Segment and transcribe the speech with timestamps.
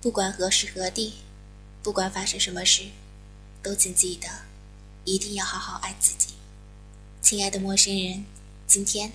[0.00, 1.14] 不管何时何地，
[1.82, 2.84] 不管发生什么事，
[3.60, 4.28] 都请记得，
[5.04, 6.34] 一定要好好爱自己。
[7.20, 8.24] 亲爱的陌生人，
[8.64, 9.10] 今天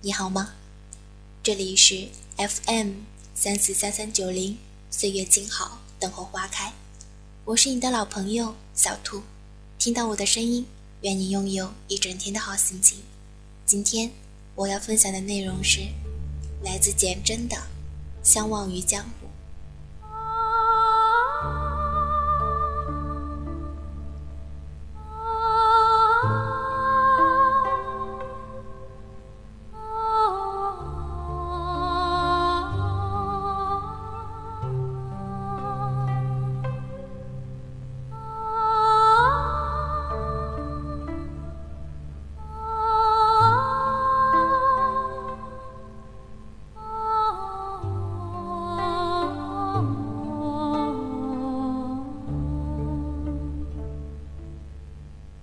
[0.00, 0.54] 你好吗？
[1.42, 2.92] 这里是 FM
[3.34, 4.56] 三四三三九零，
[4.92, 6.72] 岁月静好，等候花开。
[7.44, 9.24] 我是你的老朋友小兔，
[9.76, 10.64] 听到我的声音，
[11.00, 13.00] 愿你拥有一整天的好心情。
[13.66, 14.12] 今天
[14.54, 15.80] 我要分享的内容是
[16.62, 17.56] 来自简真的
[18.22, 19.26] 《相忘于江湖》。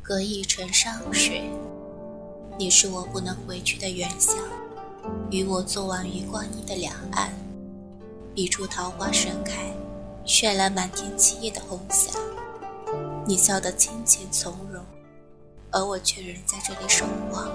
[0.07, 1.49] 隔一城山水，
[2.59, 4.37] 你是我不能回去的远乡，
[5.31, 7.33] 与我坐望于光阴的两岸，
[8.35, 9.73] 一处桃花盛开，
[10.23, 12.19] 绚烂满天七叶的红霞。
[13.25, 14.85] 你笑得清浅从容，
[15.71, 17.49] 而我却仍在这里守望。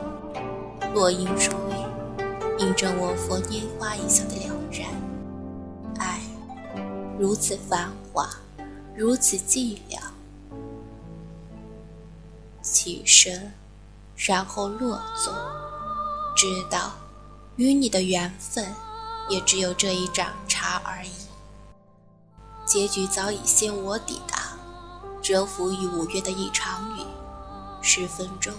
[0.92, 2.18] 落英如雨，
[2.58, 4.90] 映着我佛拈花一笑的了然。
[6.00, 6.20] 爱，
[7.16, 8.28] 如此繁华，
[8.96, 10.00] 如此寂寥。
[12.82, 13.52] 起身，
[14.16, 15.34] 然后落座，
[16.34, 16.92] 知道
[17.56, 18.74] 与你的缘分
[19.28, 21.10] 也只有这一盏茶而已。
[22.64, 24.56] 结局早已先我抵达，
[25.20, 27.02] 蛰伏于五月的一场雨，
[27.82, 28.50] 十分钟，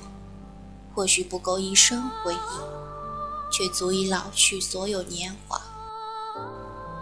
[0.94, 5.60] 或许不够一生回忆，却足以老去所有年华。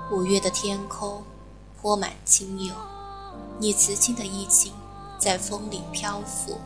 [0.10, 1.22] 五月的天空
[1.82, 2.74] 泼满清幽，
[3.60, 4.72] 你瓷青的衣襟
[5.18, 6.62] 在风里漂浮。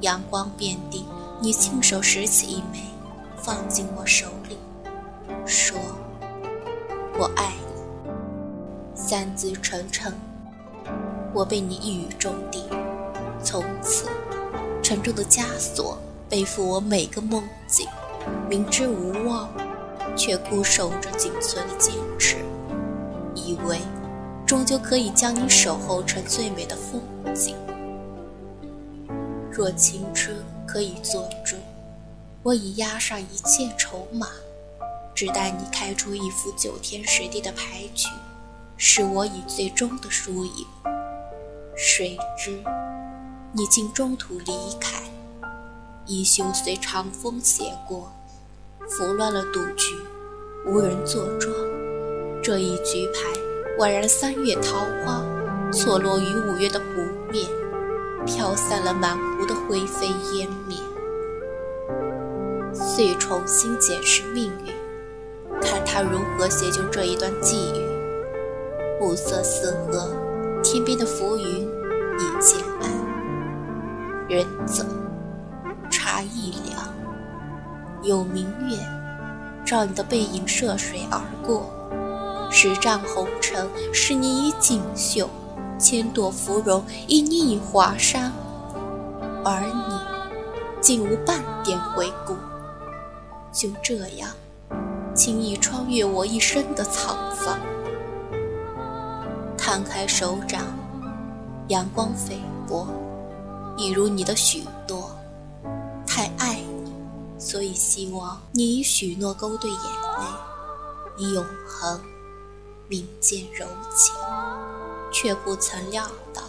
[0.00, 1.04] 阳光遍地，
[1.40, 2.80] 你亲手拾起一枚，
[3.36, 4.56] 放进我手里，
[5.44, 5.76] 说
[7.18, 8.10] ：“我爱你。”
[8.94, 10.12] 三字成谶，
[11.32, 12.62] 我被你一语中的，
[13.42, 14.06] 从此
[14.82, 17.88] 沉重的枷锁背负我每个梦境，
[18.48, 19.48] 明知无望，
[20.16, 22.36] 却固守着仅存的坚持，
[23.34, 23.78] 以为
[24.46, 27.02] 终究可以将你守候成最美的风
[27.34, 27.56] 景。
[29.58, 30.36] 若青春
[30.68, 31.56] 可以做主，
[32.44, 34.28] 我已押上一切筹码，
[35.16, 38.06] 只待你开出一副九天十地的牌局，
[38.76, 40.64] 是我以最终的输赢。
[41.76, 42.56] 谁知
[43.50, 45.02] 你竟中途离开，
[46.06, 48.12] 衣袖随长风斜过，
[48.88, 49.96] 拂乱了赌局，
[50.68, 51.52] 无人坐庄。
[52.40, 53.28] 这一局牌
[53.80, 55.20] 宛然三月桃花，
[55.72, 57.02] 错落于五月的湖
[57.32, 57.44] 面。
[58.28, 60.76] 飘散了满湖的灰飞烟灭，
[62.74, 67.82] 遂重新检视命运，看他如何写就这一段际遇。
[69.00, 70.14] 暮色四合，
[70.62, 72.90] 天边的浮云已渐暗，
[74.28, 74.84] 人走
[75.90, 76.94] 茶亦凉，
[78.02, 78.76] 有明月
[79.64, 81.70] 照你的背影涉水而过，
[82.50, 85.30] 十丈红尘是你以锦绣。
[85.78, 88.32] 千朵芙蓉一逆华山，
[89.44, 92.34] 而你竟无半点回顾。
[93.52, 94.30] 就这样，
[95.14, 97.58] 轻易穿越我一生的沧桑。
[99.56, 100.62] 摊开手掌，
[101.68, 102.86] 阳光菲薄，
[103.76, 105.10] 一如你的许诺。
[106.06, 106.92] 太爱你，
[107.38, 110.24] 所以希望你以许诺勾兑眼泪，
[111.18, 112.00] 以永恒
[112.88, 114.14] 铭鉴柔情。
[115.12, 116.42] 却不曾料到，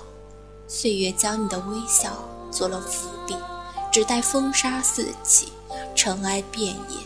[0.68, 2.12] 岁月将你的微笑
[2.52, 3.36] 做了伏笔，
[3.92, 5.52] 只待风沙四起，
[5.96, 6.97] 尘埃遍野，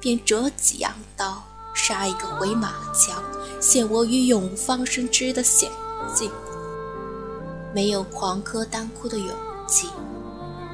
[0.00, 1.42] 便折戟扬刀，
[1.74, 3.22] 杀一个回马枪，
[3.60, 5.70] 陷我于永方生之的险
[6.14, 6.30] 境。
[7.74, 9.28] 没有狂歌单哭的勇
[9.66, 9.88] 气，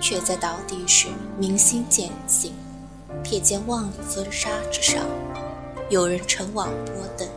[0.00, 2.52] 却在倒地时明心见性。
[3.22, 5.04] 瞥见万里风沙之上，
[5.88, 7.28] 有人乘网波灯，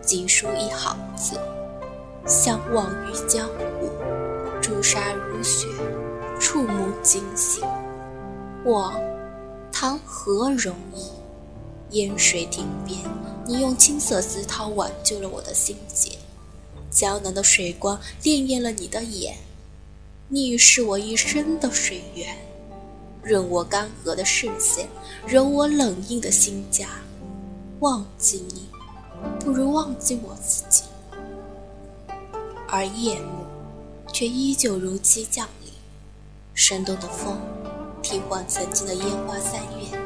[0.00, 1.38] 几书一行字。
[2.26, 3.90] 相忘于江湖，
[4.60, 5.66] 朱砂如雪，
[6.38, 7.64] 触目惊心。
[8.64, 9.00] 忘，
[9.72, 11.10] 谈何容易？
[11.96, 12.98] 烟水亭边，
[13.46, 16.12] 你用青色丝绦挽救了我的心结。
[16.90, 19.36] 江南的水光潋滟了你的眼，
[20.28, 22.36] 你是我一生的水源。
[23.22, 24.88] 任我干涸的视线，
[25.26, 26.86] 任我冷硬的心家。
[27.80, 28.68] 忘记你，
[29.40, 30.84] 不如忘记我自己。
[32.70, 33.44] 而夜幕
[34.12, 35.72] 却依旧如期降临。
[36.54, 37.40] 生动的风
[38.02, 39.98] 替换曾经的烟花三月，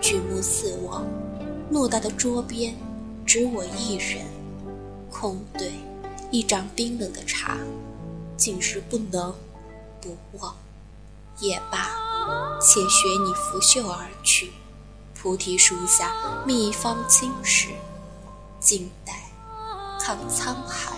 [0.00, 1.04] 举目四望，
[1.70, 2.76] 偌大的桌边
[3.26, 4.24] 只我一人，
[5.10, 5.72] 空对
[6.30, 7.58] 一盏冰冷的茶，
[8.36, 9.34] 竟是不能
[10.00, 10.54] 不忘。
[11.38, 11.88] 也罢，
[12.60, 14.52] 且学你拂袖而去。
[15.14, 16.12] 菩提树下，
[16.46, 17.68] 蜜芳青石，
[18.60, 19.30] 静待
[20.00, 20.96] 看沧海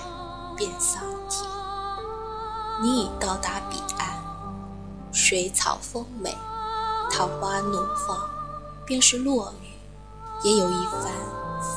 [0.56, 1.49] 变桑田。
[2.83, 4.23] 你已到达彼岸，
[5.12, 6.37] 水草丰美，
[7.11, 8.19] 桃花怒放，
[8.85, 11.12] 便是落雨，也有一番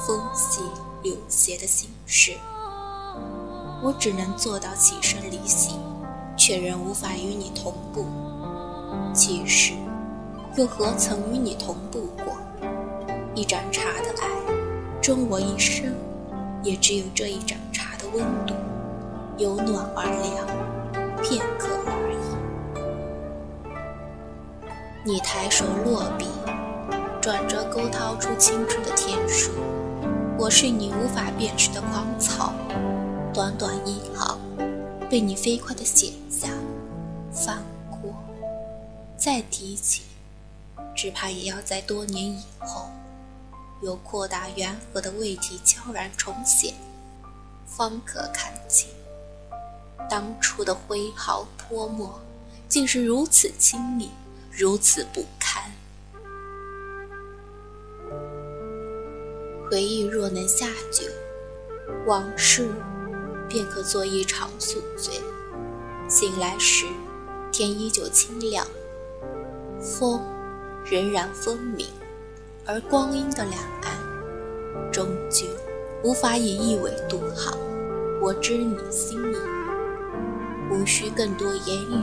[0.05, 0.61] 风细
[1.03, 2.35] 柳斜的心事。
[3.83, 5.75] 我只能做到起身离席，
[6.35, 8.05] 却仍无法与你同步。
[9.13, 9.73] 其实，
[10.55, 12.35] 又何曾与你同步过？
[13.35, 14.29] 一盏茶的爱，
[14.99, 15.93] 终我一生，
[16.63, 17.59] 也只有这一盏
[17.97, 18.53] 的温度，
[19.37, 20.47] 由暖而凉，
[21.21, 22.15] 片刻而已。
[25.03, 26.27] 你抬手落笔，
[27.21, 29.51] 转折勾掏出青春的天数，
[30.37, 32.53] 我是你无法辨识的狂草，
[33.33, 34.37] 短短一行，
[35.09, 36.49] 被你飞快地写下，
[37.31, 38.13] 翻过。
[39.15, 40.03] 再提起，
[40.93, 42.87] 只怕也要在多年以后，
[43.81, 46.73] 有扩大圆河的问题悄然重现，
[47.67, 48.89] 方可看清
[50.09, 52.19] 当初的挥毫泼墨，
[52.67, 54.09] 竟是如此亲密，
[54.51, 55.63] 如此不堪。
[59.69, 61.03] 回忆若能下酒，
[62.07, 62.69] 往事
[63.49, 65.21] 便可做一场宿醉。
[66.07, 66.85] 醒来时，
[67.51, 68.65] 天依旧清亮。
[69.81, 70.21] 风
[70.85, 71.85] 仍然分明，
[72.65, 75.45] 而光阴的两岸，终究
[76.07, 77.53] 无法以一苇渡航。
[78.21, 79.35] 我知你心意，
[80.71, 82.01] 无需更多言语，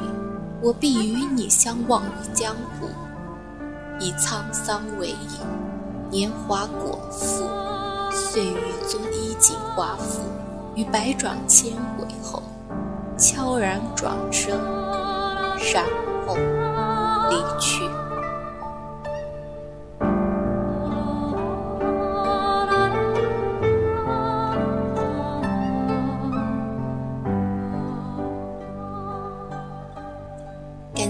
[0.60, 2.90] 我必与你相忘于江湖。
[3.98, 5.16] 以沧桑为引，
[6.10, 7.48] 年华果腹，
[8.12, 10.20] 岁月作衣锦华服，
[10.74, 12.42] 于百转千回后，
[13.16, 14.54] 悄然转身，
[15.72, 15.82] 然
[16.26, 16.36] 后。
[17.30, 17.73] 离去。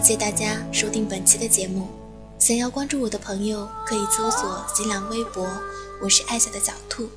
[0.04, 1.88] 谢大家收听本期的节目。
[2.38, 5.48] 想要关注我的朋友，可以搜索新浪微博
[6.02, 7.08] “我是爱笑的小兔”。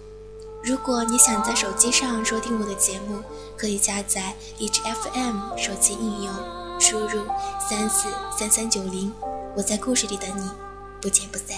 [0.63, 3.21] 如果你想在手机上收听我的节目，
[3.57, 6.33] 可以下载荔枝 FM 手机应用。
[6.79, 7.23] 输入
[7.59, 8.07] 三四
[8.37, 9.11] 三三九零，
[9.53, 10.49] 我在故事里等你，
[11.01, 11.57] 不见不散。